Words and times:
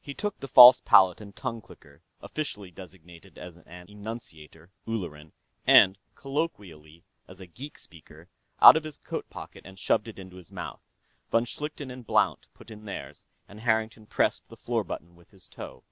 He 0.00 0.14
took 0.14 0.40
the 0.40 0.48
false 0.48 0.80
palate 0.80 1.20
and 1.20 1.36
tongue 1.36 1.60
clicker, 1.60 2.00
officially 2.22 2.70
designated 2.70 3.36
as 3.36 3.58
an 3.58 3.66
"enunciator, 3.86 4.70
Ulleran" 4.88 5.32
and, 5.66 5.98
colloquially, 6.14 7.04
as 7.28 7.38
a 7.38 7.46
geek 7.46 7.76
speaker, 7.76 8.30
out 8.62 8.78
of 8.78 8.84
his 8.84 8.96
coat 8.96 9.28
pocket 9.28 9.62
and 9.66 9.78
shoved 9.78 10.08
it 10.08 10.18
into 10.18 10.36
his 10.36 10.50
mouth. 10.50 10.80
Von 11.30 11.44
Schlichten 11.44 11.90
and 11.90 12.06
Blount 12.06 12.48
put 12.54 12.70
in 12.70 12.86
theirs, 12.86 13.26
and 13.46 13.60
Harrington 13.60 14.06
pressed 14.06 14.48
the 14.48 14.56
floor 14.56 14.84
button 14.84 15.16
with 15.16 15.32
his 15.32 15.48
toe. 15.48 15.84